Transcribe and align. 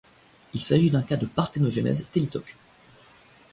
Il 0.55 0.59
s'agit 0.59 0.89
d'un 0.89 1.03
cas 1.03 1.15
de 1.15 1.27
parthénogenèse 1.27 2.07
thélytoque. 2.09 2.57